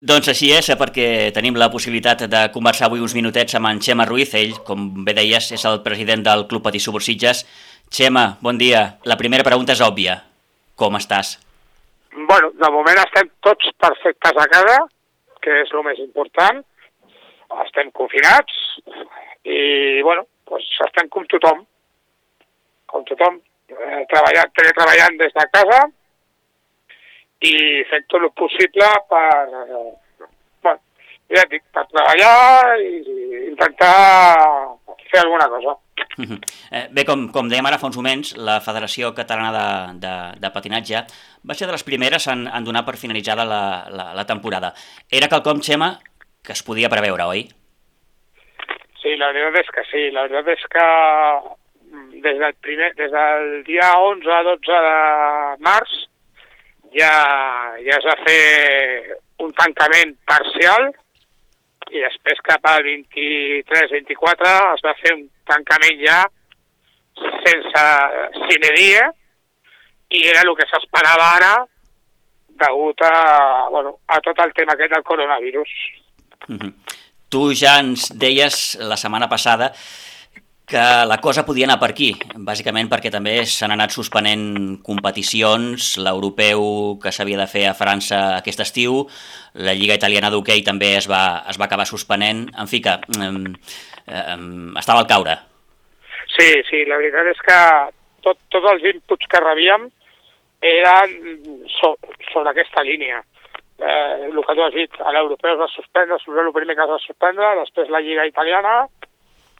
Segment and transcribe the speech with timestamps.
[0.00, 3.80] Doncs així és, eh, perquè tenim la possibilitat de conversar avui uns minutets amb en
[3.84, 4.32] Xema Ruiz.
[4.32, 7.44] Ell, com bé deies, és el president del Club Patí Subursitges.
[7.92, 8.96] Xema, bon dia.
[9.04, 10.16] La primera pregunta és òbvia.
[10.74, 11.34] Com estàs?
[12.16, 14.78] Bueno, de moment estem tots perfectes a casa,
[15.42, 16.64] que és el més important.
[17.66, 18.56] Estem confinats
[19.44, 21.60] i, bueno, doncs estem com tothom.
[22.86, 23.36] Com tothom,
[23.68, 25.90] eh, treballant, des de casa,
[27.40, 27.54] i
[27.88, 29.28] fent tot el possible per,
[30.62, 30.80] bueno,
[31.32, 32.90] ja dic, per treballar i
[33.48, 33.94] intentar
[35.10, 35.76] fer alguna cosa.
[36.70, 39.68] Eh, bé, com, com dèiem ara fa uns moments, la Federació Catalana de,
[40.04, 40.12] de,
[40.42, 41.00] de Patinatge
[41.48, 44.74] va ser de les primeres en, en donar per finalitzada la, la, la temporada.
[45.10, 45.94] Era quelcom, Xema,
[46.44, 47.46] que es podia preveure, oi?
[49.00, 50.04] Sí, la veritat és que sí.
[50.14, 50.86] La veritat és que
[51.88, 54.94] mm, des del, primer, des del dia 11 a 12 de
[55.66, 55.96] març
[56.96, 57.12] ja,
[57.84, 60.90] ja es va fer un tancament parcial
[61.90, 66.20] i després cap al 23-24 es va fer un tancament ja
[67.44, 67.84] sense
[68.46, 69.08] cinedia
[70.10, 71.52] i era el que s'esperava ara
[72.60, 75.70] degut a, bueno, a tot el tema aquest del coronavirus.
[76.48, 76.72] Uh -huh.
[77.30, 79.72] Tu ja ens deies la setmana passada
[80.70, 82.12] que la cosa podia anar per aquí,
[82.46, 86.62] bàsicament perquè també s'han anat suspenent competicions, l'europeu
[87.02, 89.02] que s'havia de fer a França aquest estiu,
[89.66, 93.48] la Lliga Italiana d'hoquei també es va, es va acabar suspenent, en fi que um,
[93.50, 95.36] um, estava al caure.
[96.36, 97.58] Sí, sí, la veritat és que
[98.22, 99.90] tot, tots els inputs que rebíem
[100.70, 101.18] eren
[101.80, 101.96] so,
[102.30, 103.24] sobre aquesta línia.
[103.80, 107.02] Eh, el que tu has dit, l'europeu es va suspendre, el primer que es va
[107.02, 108.84] suspendre, després la Lliga Italiana,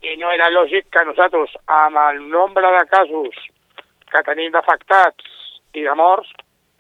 [0.03, 3.41] i no era lògic que nosaltres, amb el nombre de casos
[4.11, 5.35] que tenim d'afectats
[5.77, 6.31] i de morts,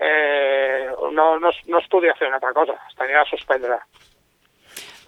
[0.00, 3.78] eh, no, no, no es podia fer una altra cosa, es tenia de suspendre.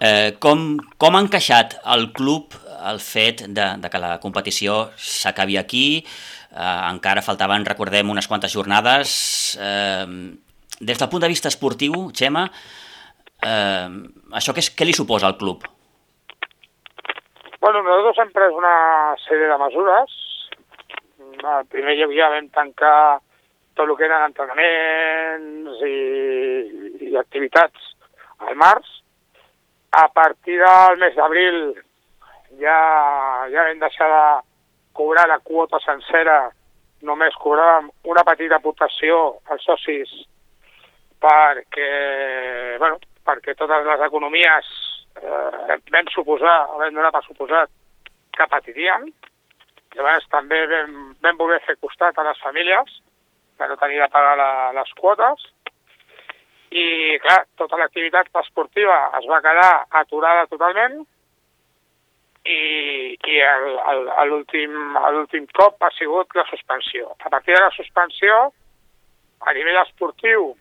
[0.02, 2.56] Eh, com, com ha encaixat el club
[2.90, 5.86] el fet de, de que la competició s'acabi aquí?
[6.02, 9.12] Eh, encara faltaven, recordem, unes quantes jornades.
[9.61, 10.06] Eh,
[10.83, 12.48] des del punt de vista esportiu, Xema,
[13.46, 13.89] eh,
[14.34, 15.68] això què, és, què li suposa al club?
[17.62, 20.14] Bueno, nosaltres hem pres una sèrie de mesures.
[21.46, 23.20] Al primer lloc ja vam tancar
[23.78, 25.92] tot el que eren entrenaments i,
[27.06, 27.86] i activitats
[28.48, 28.90] al març.
[29.95, 31.61] A partir del mes d'abril
[32.58, 32.80] ja,
[33.55, 34.27] ja vam deixar de
[34.98, 36.48] cobrar la quota sencera,
[37.06, 40.11] només cobràvem una petita aportació als socis
[41.22, 41.92] perquè,
[42.83, 44.74] bueno, perquè totes les economies
[45.20, 47.70] eh, vam suposar, vam donar per suposat
[48.36, 49.08] que patiríem.
[49.96, 53.00] Llavors també vam, vam voler fer costat a les famílies
[53.58, 55.51] que no tenia de pagar la, les quotes
[56.72, 61.02] i, clar, tota l'activitat esportiva es va quedar aturada totalment
[62.48, 63.36] i, i
[64.30, 67.12] l'últim cop ha sigut la suspensió.
[67.20, 68.39] A partir de la suspensió,
[69.46, 70.55] a nivell esportiu,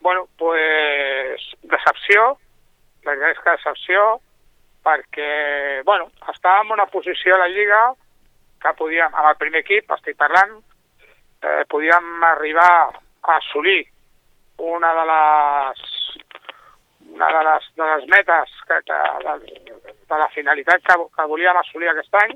[0.00, 2.36] bueno, pues, decepció,
[3.04, 4.20] la que decepció,
[4.82, 7.82] perquè, bueno, estàvem en una posició a la Lliga
[8.62, 10.58] que podíem, amb el primer equip, estic parlant,
[11.42, 13.84] eh, podíem arribar a assolir
[14.58, 15.88] una de les
[17.12, 21.58] una de les, de les metes que, que, de, de la finalitat que, que volíem
[21.60, 22.32] assolir aquest any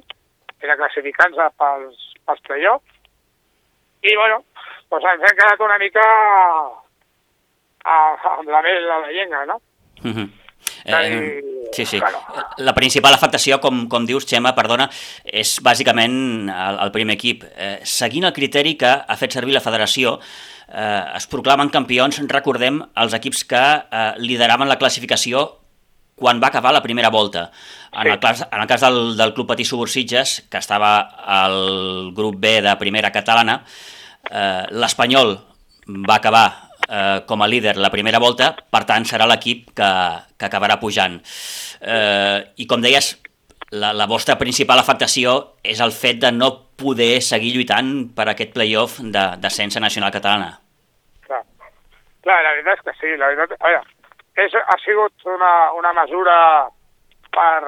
[0.60, 2.96] era classificar-nos pels, pels play-offs
[4.04, 4.42] i bueno,
[4.90, 6.02] doncs ens hem quedat una mica
[7.86, 9.60] amb la mel a la llengua, no?
[10.02, 10.28] Uh -huh.
[10.86, 11.42] Eh,
[11.72, 12.00] sí, sí.
[12.58, 14.88] La principal afectació, com, com dius, Xema, perdona,
[15.26, 17.44] és bàsicament el, el primer equip.
[17.56, 20.16] Eh, seguint el criteri que ha fet servir la federació,
[20.70, 25.46] eh, es proclamen campions, recordem, els equips que eh, lideraven la classificació
[26.16, 27.50] quan va acabar la primera volta.
[27.92, 28.08] En, sí.
[28.08, 32.60] el, cas, en el cas del, del Club Patí Subursitges, que estava al grup B
[32.64, 33.60] de primera catalana,
[34.30, 35.36] eh, l'Espanyol
[36.08, 39.90] va acabar eh, com a líder la primera volta, per tant serà l'equip que,
[40.38, 41.18] que acabarà pujant.
[41.80, 43.14] Eh, I com deies,
[43.70, 48.54] la, la vostra principal afectació és el fet de no poder seguir lluitant per aquest
[48.54, 50.52] playoff de descens nacional catalana.
[51.26, 51.42] Clar.
[52.22, 53.14] Clar, la veritat és que sí.
[53.18, 53.82] La veritat, veure,
[54.44, 56.36] és, ha sigut una, una mesura
[57.32, 57.60] per,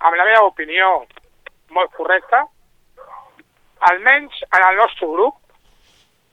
[0.00, 1.04] amb la meva opinió,
[1.70, 2.44] molt correcta.
[3.90, 5.36] Almenys en el nostre grup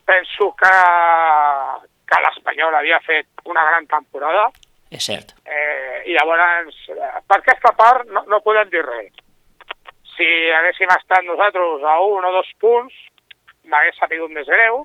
[0.08, 0.74] penso que,
[2.10, 4.48] que l'Espanyol havia fet una gran temporada.
[4.94, 5.34] És cert.
[5.46, 6.78] Eh, I llavors,
[7.28, 9.14] per aquesta part no, no podem dir res.
[10.14, 12.94] Si haguéssim estat nosaltres a un o dos punts,
[13.66, 14.84] m'hagués sapigut més greu,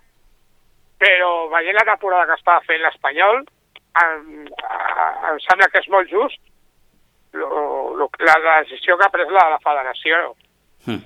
[0.99, 3.43] però veient la temporada que estava fent l'Espanyol,
[4.03, 6.41] em, em sembla que és molt just
[7.37, 10.33] lo, lo, la, la decisió que ha pres la, la federació.
[10.87, 11.03] Mm.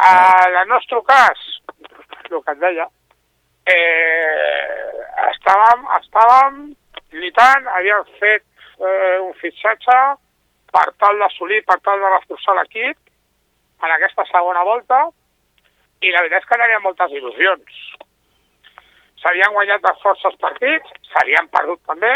[0.00, 1.42] En el nostre cas,
[2.30, 2.86] el que et deia,
[3.66, 6.58] eh, estàvem, estàvem
[7.12, 8.44] lluitant, havíem fet
[8.80, 10.00] eh, un fitxatge
[10.70, 12.98] per tal d'assolir, per tal de reforçar l'equip
[13.84, 15.00] en aquesta segona volta
[16.00, 17.80] i la veritat és que teníem moltes il·lusions.
[19.20, 22.12] S'havien guanyat de forces partits, s'havien perdut també,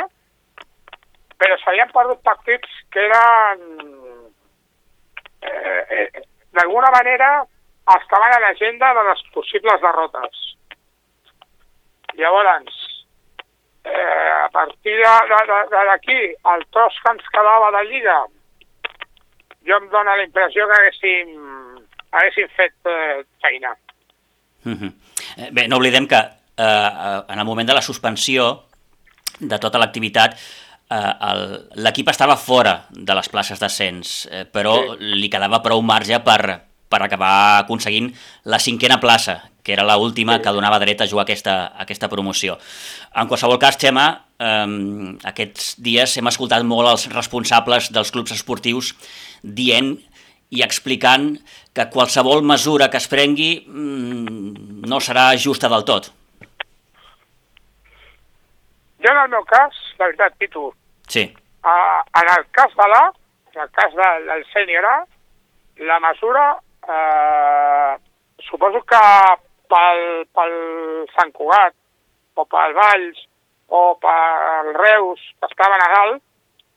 [1.41, 3.67] però s'havien perdut partits que eren
[5.45, 6.25] eh, eh,
[6.57, 7.31] d'alguna manera
[7.99, 10.41] estaven a l'agenda de les possibles derrotes.
[12.19, 12.77] Llavors,
[13.85, 16.21] eh, a partir d'aquí,
[16.55, 18.19] el tros que ens quedava de Lliga,
[19.67, 21.35] jo em dóna la impressió que haguéssim,
[22.13, 23.75] haguéssim fet eh, feina.
[24.65, 24.93] Mm -hmm.
[25.53, 26.17] Bé, no oblidem que
[26.57, 28.65] eh, en el moment de la suspensió
[29.41, 30.39] de tota l'activitat
[30.91, 35.15] eh, l'equip estava fora de les places d'ascens, eh, però sí.
[35.21, 36.61] li quedava prou marge per,
[36.95, 38.13] per acabar aconseguint
[38.47, 42.59] la cinquena plaça, que era l última que donava dret a jugar aquesta, aquesta promoció.
[43.19, 44.07] En qualsevol cas, Xema,
[44.39, 48.95] eh, aquests dies hem escoltat molt els responsables dels clubs esportius
[49.43, 49.97] dient
[50.55, 51.33] i explicant
[51.75, 56.13] que qualsevol mesura que es prengui mm, no serà justa del tot.
[59.05, 60.71] Jo en el meu cas, la veritat, Pitu,
[61.09, 61.27] sí.
[61.65, 63.03] Uh, en el cas de l'A,
[63.55, 64.95] en el cas de, del sènior A,
[65.91, 66.45] la mesura
[66.89, 67.97] eh,
[68.49, 69.01] suposo que
[69.71, 70.03] pel,
[70.35, 70.55] pel
[71.15, 71.75] Sant Cugat
[72.37, 73.25] o pel Valls
[73.69, 76.23] o pel Reus, que estaven a dalt,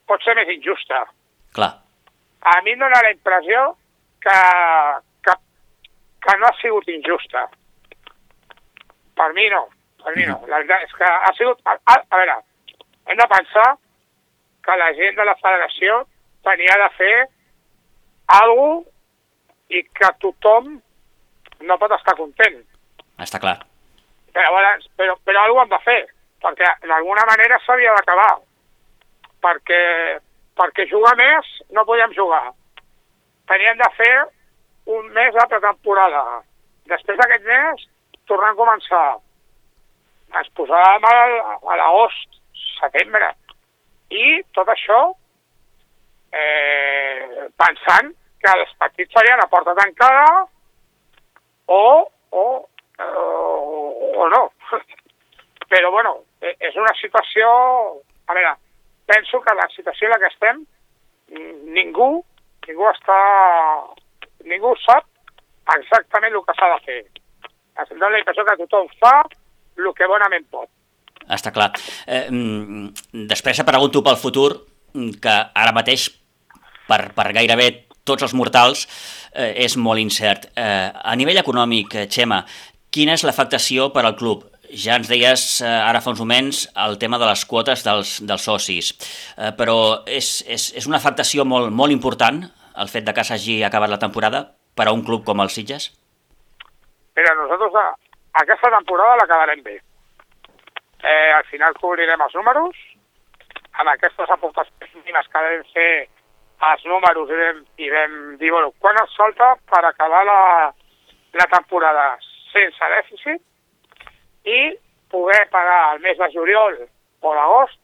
[0.07, 1.04] pot ser més injusta.
[1.57, 1.74] Clar.
[2.48, 3.63] A mi em dóna la impressió
[4.24, 4.38] que,
[5.25, 5.36] que,
[6.25, 7.48] que no ha sigut injusta.
[9.18, 9.65] Per mi no,
[10.03, 10.39] per mi no.
[10.48, 11.60] La veritat és que ha sigut...
[11.65, 12.38] A, a, a veure,
[13.10, 13.69] hem de pensar
[14.63, 16.03] que la gent de la federació
[16.48, 17.15] tenia de fer
[18.39, 18.86] alguna
[19.69, 20.78] i que tothom
[21.68, 22.62] no pot estar content.
[23.24, 23.58] Està clar.
[24.34, 24.62] Però,
[25.00, 26.00] però, però alguna hem de fer,
[26.44, 28.31] perquè d'alguna manera s'havia d'acabar.
[29.44, 29.81] Perquè,
[30.58, 32.46] perquè jugar més no podíem jugar.
[33.50, 34.16] Teníem de fer
[34.98, 36.24] un mes de pretemporada.
[36.92, 37.88] Després d'aquest mes
[38.30, 39.08] tornem a començar.
[40.38, 42.40] Ens posàvem a l'agost,
[42.78, 43.31] setembre.
[44.12, 45.00] I tot això
[46.31, 48.13] eh, pensant
[48.48, 50.28] que els partits serien a porta tancada
[51.68, 51.84] o,
[52.32, 52.46] o,
[53.04, 53.26] o,
[54.24, 54.44] o no.
[55.72, 57.50] Però, bueno, e, és una situació...
[58.28, 58.54] A veure,
[59.08, 60.64] penso que la situació en la que estem,
[61.76, 62.10] ningú,
[62.68, 63.20] ningú està...
[64.48, 65.04] Ningú sap
[65.76, 67.02] exactament el que s'ha de fer.
[67.84, 69.18] Em dóna la impressió que tothom fa
[69.78, 70.70] el que bonament pot.
[71.28, 71.74] Està clar.
[72.08, 74.52] Eh, mm, després pregunto pel futur,
[75.22, 76.08] que ara mateix
[76.88, 78.86] per, per gairebé tots els mortals
[79.33, 80.50] eh, és molt incert.
[80.56, 82.42] Eh, a nivell econòmic, eh, Xema,
[82.94, 84.48] quina és l'afectació per al club?
[84.68, 88.48] Ja ens deies eh, ara fa uns moments el tema de les quotes dels, dels
[88.50, 88.92] socis,
[89.38, 89.77] eh, però
[90.07, 92.44] és, és, és una afectació molt, molt important
[92.77, 94.44] el fet de que s'hagi acabat la temporada
[94.77, 95.89] per a un club com el Sitges?
[97.18, 97.86] Mira, nosaltres a,
[98.44, 99.80] aquesta temporada l'acabarem bé.
[101.01, 102.77] Eh, al final cobrirem els números,
[103.81, 105.92] amb aquestes aportacions mínimes que vam fer
[106.58, 110.40] els números i vam, i vam dir, bueno, quan ens falta per acabar la,
[111.38, 112.08] la temporada
[112.52, 114.62] sense dèficit i
[115.12, 116.80] poder pagar el mes de juliol
[117.22, 117.80] o d'agost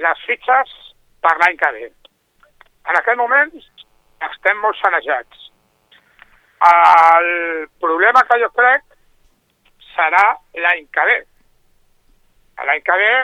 [0.00, 0.72] les fitxes
[1.20, 1.90] per l'any que ve.
[2.88, 3.52] En aquest moment
[4.30, 5.50] estem molt sanejats.
[6.64, 8.84] El problema que jo crec
[9.92, 10.24] serà
[10.64, 11.20] l'any que ve.
[12.64, 13.14] L'any que ve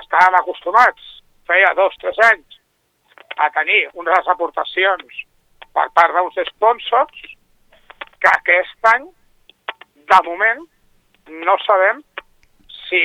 [0.00, 1.06] estàvem acostumats,
[1.48, 2.59] feia dos, tres anys,
[3.40, 5.22] a tenir unes aportacions
[5.74, 7.24] per part d'uns sponsors
[8.20, 9.06] que aquest any,
[10.10, 10.64] de moment,
[11.46, 12.02] no sabem
[12.88, 13.00] si,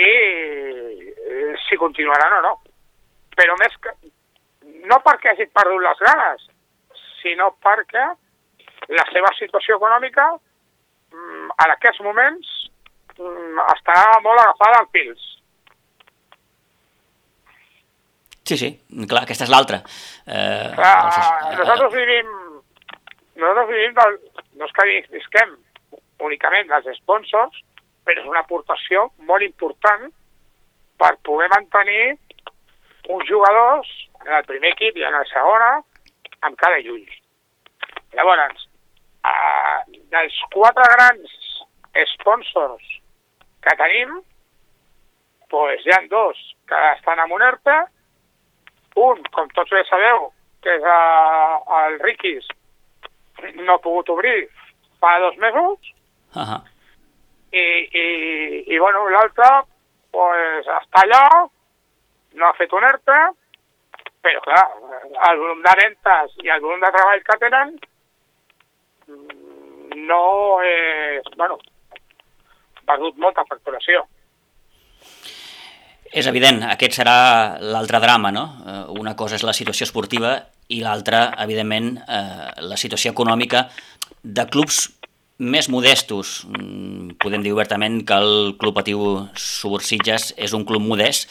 [1.67, 2.53] si continuaran o no.
[3.35, 3.93] Però més que,
[4.89, 6.47] no perquè hagi perdut les ganes,
[7.21, 8.05] sinó perquè
[8.95, 12.51] la seva situació econòmica mm, en aquests moments
[13.17, 15.34] mm, està molt agafada al pils.
[18.45, 18.67] Sí, sí,
[19.09, 19.79] clar, aquesta és l'altra.
[20.29, 22.27] Eh, clar, doncs, nosaltres vivim,
[23.41, 24.19] nosaltres vivim del,
[24.59, 24.85] no és que
[25.15, 25.55] visquem
[26.27, 27.57] únicament dels sponsors,
[28.05, 30.05] però és una aportació molt important
[31.01, 32.13] per poder mantenir
[33.09, 33.89] uns jugadors
[34.21, 35.71] en el primer equip i en el segona
[36.45, 37.09] amb cada llull.
[38.13, 38.67] Llavors,
[39.25, 41.41] eh, dels quatre grans
[42.13, 42.93] sponsors
[43.65, 44.21] que tenim,
[45.49, 46.37] pues, hi ha dos
[46.69, 47.81] que estan a Monerta
[48.95, 50.31] Un, com tots bé sabeu,
[50.63, 52.47] que és uh, el Riquis,
[53.59, 54.47] no ha pogut obrir
[55.01, 55.93] fa dos mesos,
[56.35, 56.61] Uh -huh.
[57.51, 57.65] i,
[58.01, 59.47] i, i bueno, l'altre
[60.11, 61.47] pues, està allà,
[62.33, 63.19] no ha fet un ERTE,
[64.21, 64.65] però clar,
[65.29, 67.79] el volum de rentes i el volum de treball que tenen
[69.07, 71.59] mm, no és, bueno,
[72.75, 74.03] ha perdut molta facturació.
[76.15, 77.15] És evident, aquest serà
[77.59, 78.45] l'altre drama, no?
[78.63, 80.37] Eh, Una cosa és la situació esportiva
[80.71, 83.67] i l'altra, evidentment, eh, la situació econòmica
[84.23, 84.85] de clubs
[85.37, 86.45] més modestos.
[86.47, 91.27] Mm, Podem dir obertament que el Club Patiu Subursitges és un club modest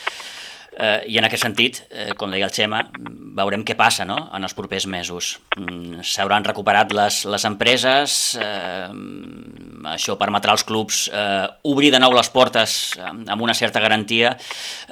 [0.78, 2.82] eh, i en aquest sentit, eh, com deia el Xema,
[3.38, 4.18] veurem què passa no?
[4.34, 5.38] en els propers mesos.
[5.56, 8.88] Mm, S'hauran recuperat les, les empreses, eh,
[9.90, 14.34] això permetrà als clubs eh, obrir de nou les portes amb, amb una certa garantia,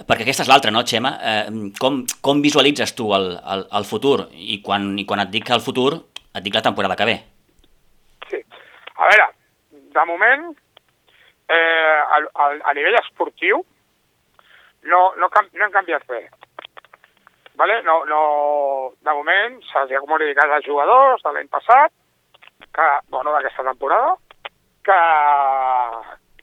[0.09, 1.13] perquè aquesta és l'altra, no, Xema?
[1.33, 4.29] Eh, com, com visualitzes tu el, el, el futur?
[4.33, 5.93] I quan, I quan et dic el futur,
[6.33, 7.17] et dic la temporada que ve.
[8.31, 8.43] Sí.
[8.97, 9.29] A veure,
[9.97, 10.49] de moment,
[11.49, 13.65] eh, a, a, a nivell esportiu,
[14.89, 16.31] no, no, no hem canviat res.
[17.55, 17.83] Vale?
[17.85, 18.21] No, no,
[19.05, 21.93] de moment se'ls ha comunicat als jugadors de l'any passat,
[22.73, 24.15] que, bueno, d'aquesta temporada,
[24.85, 24.99] que,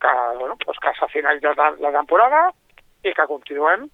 [0.01, 2.41] que, bueno, pues que s'ha finalitzat la, la temporada
[3.03, 3.87] i que continuem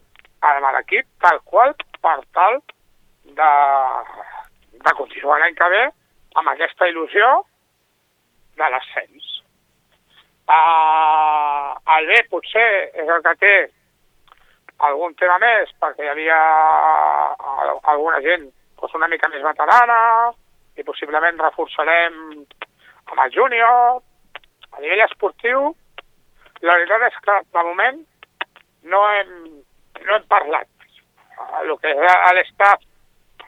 [0.46, 2.60] amb l'equip tal qual per tal
[3.26, 3.52] de,
[4.86, 5.84] de continuar l'any que ve
[6.36, 7.30] amb aquesta il·lusió
[8.60, 9.32] de l'ascens.
[10.46, 13.54] Uh, el B potser és el que té
[14.86, 18.46] algun tema més, perquè hi havia al- alguna gent
[18.78, 19.98] doncs una mica més veterana
[20.78, 24.04] i possiblement reforçarem amb el júnior.
[24.76, 25.70] A nivell esportiu,
[26.62, 28.02] la veritat és que de moment
[28.92, 29.32] no hem,
[30.04, 30.68] no hem parlat.
[31.62, 32.84] El que és a l'estaf,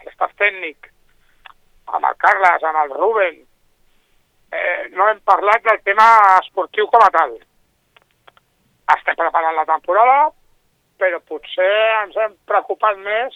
[0.06, 0.90] l'estaf tècnic,
[1.88, 3.44] amb el Carles, amb el Ruben,
[4.52, 6.08] eh, no hem parlat del tema
[6.40, 7.38] esportiu com a tal.
[8.96, 10.18] Estem preparant la temporada,
[11.00, 11.72] però potser
[12.04, 13.36] ens hem preocupat més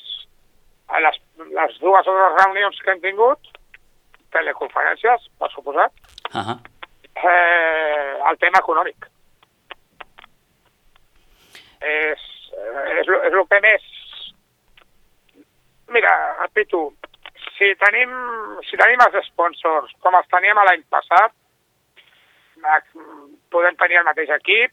[0.92, 1.20] a les,
[1.56, 3.52] les dues o tres reunions que hem tingut,
[4.32, 5.92] teleconferències, per suposat,
[6.34, 6.71] Uh -huh.
[7.16, 9.08] Eh, el tema econòmic.
[11.82, 12.22] És,
[13.00, 13.88] és, lo- és el que més...
[15.92, 16.12] Mira,
[16.56, 16.84] Pitu,
[17.58, 18.12] si tenim,
[18.70, 21.34] si tenim els sponsors com els teníem l'any passat,
[22.62, 22.80] eh,
[23.52, 24.72] podem tenir el mateix equip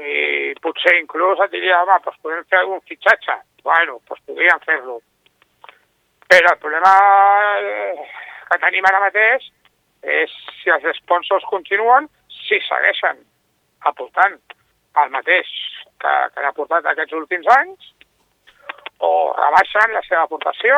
[0.00, 3.36] i potser inclús et diria, home, doncs podem fer algun fitxatge.
[3.62, 5.00] Bueno, doncs podríem fer-lo.
[6.30, 6.92] Però el problema
[7.60, 8.04] eh,
[8.50, 9.48] que tenim ara mateix
[10.02, 13.20] és si els sponsors continuen, si segueixen
[13.88, 14.38] aportant
[15.00, 15.48] el mateix
[16.00, 17.92] que, que han aportat aquests últims anys,
[19.00, 20.76] o rebaixen la seva aportació,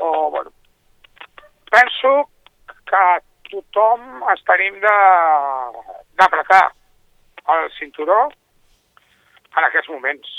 [0.00, 0.52] o, bueno,
[1.72, 2.12] penso
[2.88, 3.04] que
[3.50, 6.64] tothom ens tenim d'apretar
[7.54, 8.26] el cinturó
[9.56, 10.32] en aquests moments.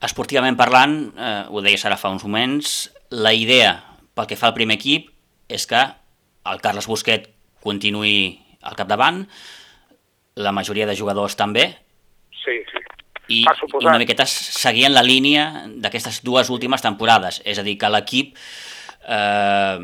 [0.00, 3.74] Esportivament parlant, eh, ho deies ara fa uns moments, la idea
[4.16, 5.10] pel que fa al primer equip
[5.50, 5.82] és que
[6.46, 7.28] el Carles Busquet
[7.64, 9.24] continuï al capdavant,
[10.40, 11.66] la majoria de jugadors també,
[12.40, 12.80] Sí, sí.
[13.28, 17.90] i, i una miqueta seguint la línia d'aquestes dues últimes temporades, és a dir, que
[17.92, 18.38] l'equip
[19.04, 19.76] eh,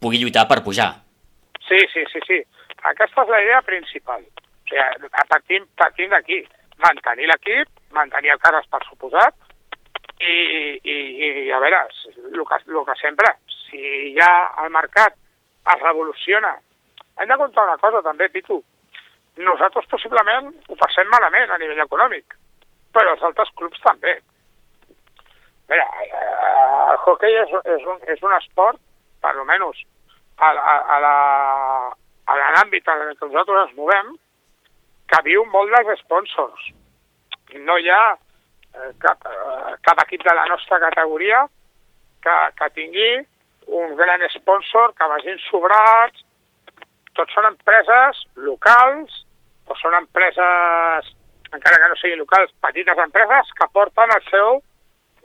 [0.00, 0.94] pugui lluitar per pujar.
[1.68, 2.40] Sí, sí, sí, sí.
[2.88, 4.24] Aquesta és la idea principal.
[4.24, 6.40] O sigui, partim, partim d'aquí.
[6.80, 9.36] Mantenir l'equip, mantenir el Carles per suposat,
[10.20, 10.34] i,
[10.80, 10.96] i,
[11.44, 11.82] i a veure,
[12.30, 13.34] el que, el que sempre,
[13.68, 14.30] si ja
[14.64, 15.16] el mercat
[15.66, 16.54] es revoluciona,
[17.20, 18.60] hem de comptar una cosa també, Pitu.
[19.40, 22.34] Nosaltres possiblement ho passem malament a nivell econòmic,
[22.94, 24.16] però els altres clubs també.
[25.70, 28.80] Mira, eh, el hockey és, és, un, és un esport,
[29.22, 29.84] per almenys,
[30.40, 30.98] a, a,
[32.26, 34.10] a l'àmbit en què nosaltres ens movem,
[35.10, 36.70] que viu molt dels sponsors.
[37.66, 41.44] No hi ha eh, cap, eh, cap equip de la nostra categoria
[42.24, 43.10] que, que tingui
[43.66, 46.24] un gran sponsor, que vagin sobrats,
[47.14, 49.24] tots són empreses locals
[49.70, 51.10] o són empreses,
[51.50, 54.62] encara que no siguin locals, petites empreses que porten el seu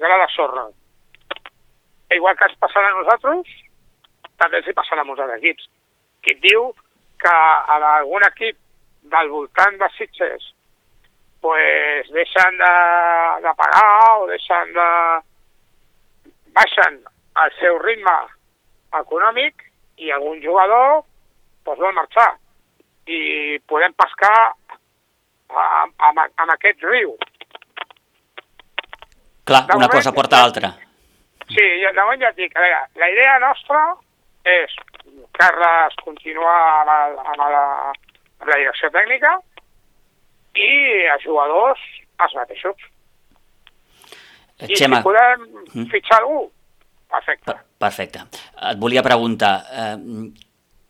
[0.02, 0.66] gra de sorra.
[2.16, 3.56] Igual que ens passarà a nosaltres,
[4.42, 5.70] també els hi passarà a molts altres equips.
[6.26, 6.70] Qui diu
[7.22, 8.60] que a algun equip
[9.14, 10.52] del voltant de Sitges
[11.46, 12.74] pues deixen de,
[13.46, 14.88] de pagar o deixen de...
[16.58, 16.98] baixen
[17.44, 18.16] el seu ritme
[19.00, 19.66] econòmic
[19.98, 21.04] i algun jugador
[21.66, 22.32] pues, vol marxar.
[23.08, 24.38] I podem pescar
[25.50, 27.14] amb, amb, amb aquest riu.
[29.46, 30.72] Clar, una cosa porta a l'altra.
[31.52, 33.82] Sí, de moment ja et dic, a veure, la idea nostra
[34.50, 34.74] és
[35.38, 37.62] Carles continuar amb, el, amb, la,
[38.42, 39.36] amb la direcció tècnica
[40.58, 40.72] i
[41.14, 41.84] els jugadors
[42.26, 42.90] els mateixos.
[44.66, 45.90] I Xema, si podem Mm.
[45.92, 46.46] fitxar algú,
[47.10, 47.46] perfecte.
[47.52, 48.20] per- perfecte.
[48.72, 49.98] Et volia preguntar, eh,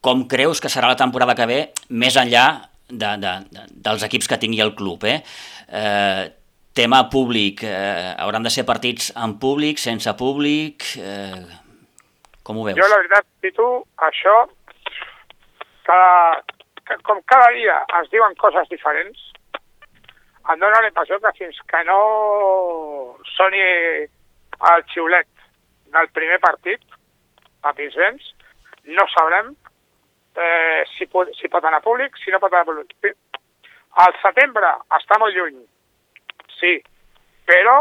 [0.01, 4.27] com creus que serà la temporada que ve, més enllà de, de, de, dels equips
[4.27, 5.22] que tingui el club, eh?
[5.69, 6.34] eh
[6.75, 11.45] tema públic, eh, hauran de ser partits en públic, sense públic, eh,
[12.43, 12.75] com ho veus?
[12.75, 13.67] Jo, la veritat, Pitu,
[14.10, 14.34] això,
[15.88, 16.43] cada,
[17.07, 19.24] com cada dia es diuen coses diferents,
[20.51, 22.01] em dóna la impressió que fins que no
[23.38, 23.63] soni
[24.75, 25.31] el xiulet
[25.96, 26.82] del primer partit,
[27.66, 28.34] a Pinsbens,
[28.98, 29.54] no sabrem
[30.36, 33.16] eh, si, pot, si pot anar públic, si no pot anar públic.
[34.06, 35.62] Al setembre està molt lluny,
[36.60, 36.78] sí,
[37.48, 37.78] però,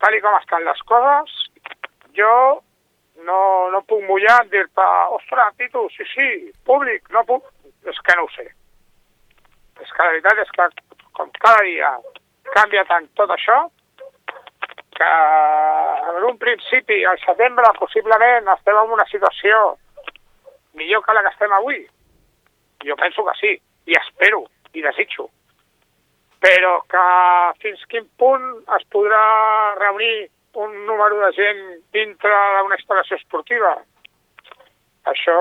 [0.00, 1.34] tal com estan les coses,
[2.16, 2.32] jo
[3.28, 3.40] no,
[3.72, 6.28] no puc mullar dir-te, ostres, Pitu, sí, sí,
[6.64, 7.44] públic, no puc,
[7.86, 8.46] és que no ho sé.
[9.82, 10.68] És que la veritat és que
[11.16, 11.92] com cada dia
[12.54, 13.58] canvia tant tot això,
[14.96, 15.12] que
[16.16, 19.76] en un principi, al setembre, possiblement estem en una situació
[20.76, 21.82] millor que la que estem avui.
[22.84, 23.52] Jo penso que sí,
[23.86, 24.44] i espero,
[24.76, 25.28] i desitjo.
[26.40, 27.04] Però que
[27.62, 28.44] fins quin punt
[28.76, 29.22] es podrà
[29.80, 33.74] reunir un número de gent dintre d'una instal·lació esportiva,
[35.12, 35.38] això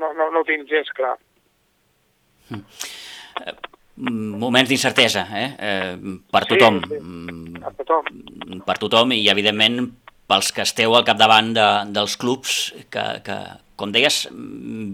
[0.00, 1.16] no, no, no ho tinc gens clar.
[3.96, 5.50] Mm, Moments d'incertesa, eh?
[5.58, 6.16] eh?
[6.32, 6.80] Per tothom.
[6.82, 7.00] Sí, sí.
[7.00, 8.08] Mm, A tothom.
[8.66, 9.80] Per tothom i, evidentment,
[10.30, 13.38] pels que esteu al capdavant de, dels clubs que, que,
[13.76, 14.24] com deies,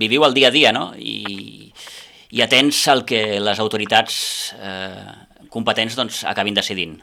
[0.00, 0.90] viviu el dia a dia, no?
[0.96, 1.70] I,
[2.34, 4.16] i atents al que les autoritats
[4.58, 6.98] eh, competents doncs, acabin decidint.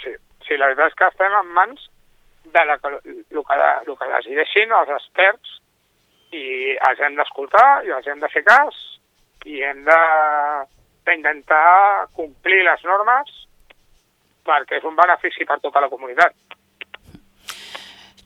[0.00, 0.14] Sí.
[0.46, 1.88] sí, la veritat és que estem en mans
[2.52, 5.58] de la, el, que, el que decideixin els experts
[6.32, 8.78] i els hem d'escoltar i els hem de fer cas
[9.48, 11.66] i hem d'intentar
[12.16, 13.32] complir les normes
[14.46, 16.34] perquè és un benefici per tota la comunitat.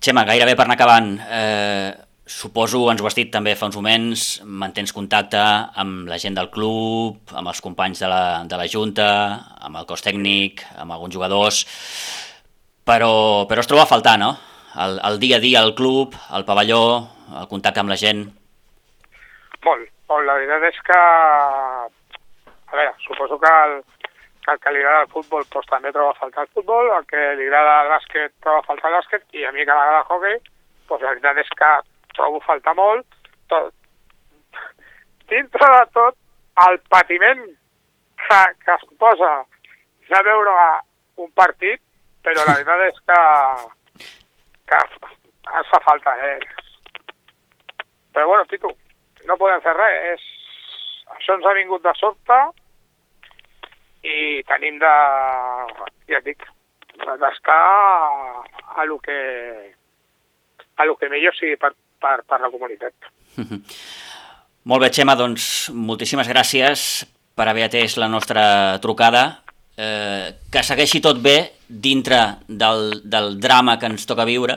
[0.02, 1.92] Xema, gairebé per anar acabant, eh,
[2.26, 5.40] suposo, ens ho has dit també fa uns moments, mantens contacte
[5.82, 9.08] amb la gent del club, amb els companys de la, de la Junta,
[9.62, 11.62] amb el cos tècnic, amb alguns jugadors,
[12.86, 14.34] però, però es troba a faltar, no?
[14.76, 16.82] El, el dia a dia al club, al pavelló,
[17.40, 18.26] el contacte amb la gent...
[19.64, 20.26] Molt, molt.
[20.26, 23.78] La veritat és que, a veure, suposo que el,
[24.52, 27.22] el que li agrada el futbol doncs, també troba a faltar el futbol, el que
[27.38, 30.10] li agrada el bàsquet troba a faltar el bàsquet, i a mi que m'agrada el
[30.12, 30.38] hockey,
[30.88, 31.72] doncs la veritat és que
[32.18, 33.06] trobo a faltar molt.
[33.52, 33.74] Tot.
[35.30, 36.18] Dintre de tot,
[36.66, 37.42] el patiment
[38.26, 39.32] que, que es posa
[40.10, 40.54] de veure
[41.24, 41.82] un partit,
[42.22, 43.20] però la veritat és que,
[44.70, 46.38] que ens fa falta, eh?
[48.14, 48.70] Però bueno, Pitu,
[49.26, 50.14] no podem fer res.
[50.14, 50.32] És...
[51.16, 52.36] Això ens ha vingut de sobte
[54.06, 54.92] i tenim de,
[56.10, 56.46] ja et dic,
[56.96, 57.60] d'estar
[58.76, 59.18] a, lo que
[60.76, 63.10] a lo que millor sigui per, per, per la comunitat.
[64.70, 67.04] Molt bé, Xema, doncs moltíssimes gràcies
[67.36, 69.26] per haver atès la nostra trucada.
[69.76, 71.36] Eh, que segueixi tot bé
[71.68, 74.56] dintre del, del drama que ens toca viure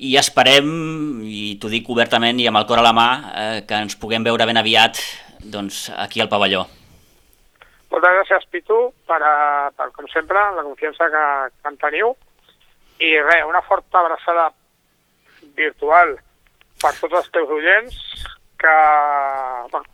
[0.00, 0.68] i esperem,
[1.26, 4.24] i t'ho dic obertament i amb el cor a la mà, eh, que ens puguem
[4.24, 5.00] veure ben aviat
[5.44, 6.64] doncs, aquí al pavelló.
[7.90, 11.24] Moltes gràcies, Pitu, per, a, per com sempre, la confiança que,
[11.58, 12.12] que en teniu.
[13.02, 14.50] I res, una forta abraçada
[15.58, 16.14] virtual
[16.80, 17.96] per tots els teus oients,
[18.60, 18.76] que,
[19.72, 19.86] bueno,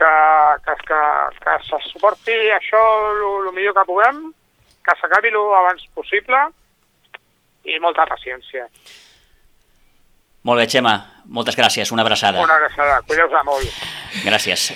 [0.00, 0.12] que,
[0.64, 1.02] que, que,
[1.44, 4.24] que se suporti això el millor que puguem,
[4.86, 6.40] que s'acabi el abans possible
[7.68, 8.66] i molta paciència.
[10.48, 10.96] Molt bé, Xema,
[11.28, 12.40] moltes gràcies, una abraçada.
[12.40, 13.88] Una abraçada, cuideu-vos molt.
[14.24, 14.70] Gràcies.